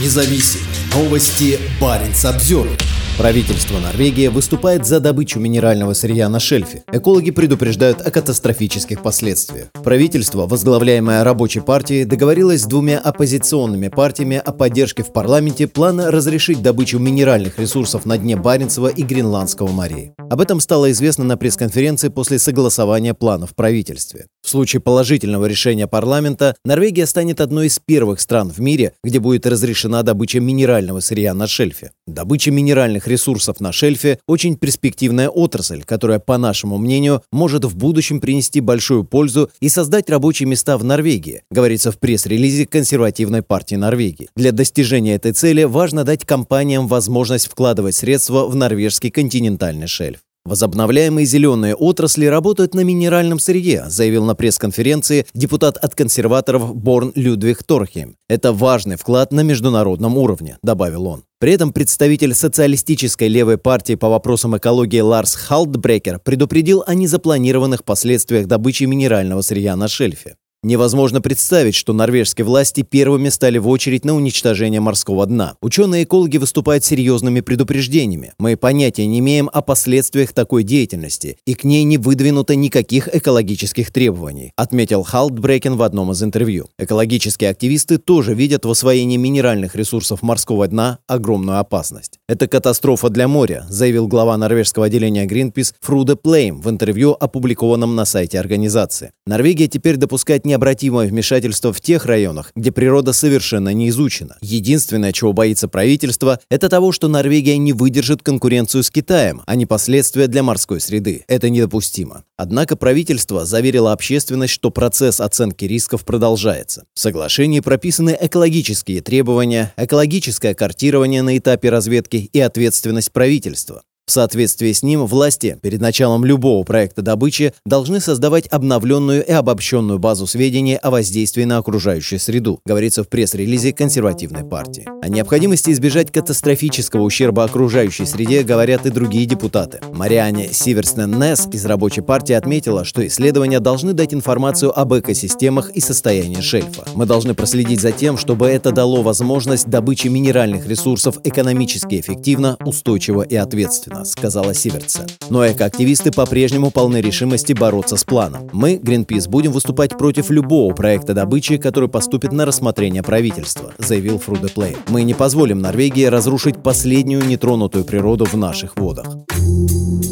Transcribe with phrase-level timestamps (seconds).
[0.00, 0.60] независим.
[0.94, 2.68] Новости Баренц обзор.
[3.16, 6.82] Правительство Норвегии выступает за добычу минерального сырья на шельфе.
[6.92, 9.68] Экологи предупреждают о катастрофических последствиях.
[9.84, 16.60] Правительство, возглавляемое рабочей партией, договорилось с двумя оппозиционными партиями о поддержке в парламенте плана разрешить
[16.60, 20.10] добычу минеральных ресурсов на дне Баренцева и Гренландского морей.
[20.28, 24.26] Об этом стало известно на пресс-конференции после согласования плана в правительстве.
[24.44, 29.46] В случае положительного решения парламента Норвегия станет одной из первых стран в мире, где будет
[29.46, 31.92] разрешена добыча минерального сырья на шельфе.
[32.06, 38.20] Добыча минеральных ресурсов на шельфе– очень перспективная отрасль, которая, по нашему мнению, может в будущем
[38.20, 44.28] принести большую пользу и создать рабочие места в Норвегии, говорится в пресс-релизе консервативной партии Норвегии.
[44.36, 50.18] Для достижения этой цели важно дать компаниям возможность вкладывать средства в норвежский континентальный шельф.
[50.46, 57.64] Возобновляемые зеленые отрасли работают на минеральном сырье, заявил на пресс-конференции депутат от консерваторов Борн Людвиг
[57.64, 58.16] Торхем.
[58.28, 61.24] Это важный вклад на международном уровне, добавил он.
[61.40, 68.46] При этом представитель социалистической левой партии по вопросам экологии Ларс Халдбрекер предупредил о незапланированных последствиях
[68.46, 70.36] добычи минерального сырья на шельфе.
[70.64, 75.56] Невозможно представить, что норвежские власти первыми стали в очередь на уничтожение морского дна.
[75.60, 78.32] Ученые-экологи выступают серьезными предупреждениями.
[78.38, 83.92] Мы понятия не имеем о последствиях такой деятельности, и к ней не выдвинуто никаких экологических
[83.92, 86.68] требований, отметил Халдбрекен в одном из интервью.
[86.78, 92.13] Экологические активисты тоже видят в освоении минеральных ресурсов морского дна огромную опасность.
[92.26, 98.06] Это катастрофа для моря, заявил глава норвежского отделения Greenpeace Фруде Плейм в интервью, опубликованном на
[98.06, 99.12] сайте организации.
[99.26, 104.38] Норвегия теперь допускает не необратимое вмешательство в тех районах, где природа совершенно не изучена.
[104.40, 109.66] Единственное, чего боится правительство, это того, что Норвегия не выдержит конкуренцию с Китаем, а не
[109.66, 111.24] последствия для морской среды.
[111.28, 112.24] Это недопустимо.
[112.36, 116.84] Однако правительство заверило общественность, что процесс оценки рисков продолжается.
[116.92, 123.82] В соглашении прописаны экологические требования, экологическое картирование на этапе разведки и ответственность правительства.
[124.06, 129.98] В соответствии с ним власти перед началом любого проекта добычи должны создавать обновленную и обобщенную
[129.98, 134.86] базу сведений о воздействии на окружающую среду, говорится в пресс-релизе консервативной партии.
[135.00, 139.80] О необходимости избежать катастрофического ущерба окружающей среде говорят и другие депутаты.
[139.94, 146.42] Мариане Сиверснен-Несс из рабочей партии отметила, что исследования должны дать информацию об экосистемах и состоянии
[146.42, 146.84] шельфа.
[146.94, 153.22] Мы должны проследить за тем, чтобы это дало возможность добычи минеральных ресурсов экономически эффективно, устойчиво
[153.22, 155.06] и ответственно верно»,— сказала Сиверца.
[155.30, 158.48] Но экоактивисты по-прежнему полны решимости бороться с планом.
[158.52, 164.48] Мы, Greenpeace, будем выступать против любого проекта добычи, который поступит на рассмотрение правительства, заявил Фруде
[164.48, 164.76] Плей.
[164.88, 169.06] Мы не позволим Норвегии разрушить последнюю нетронутую природу в наших водах.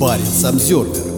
[0.00, 1.11] Парень Самсервер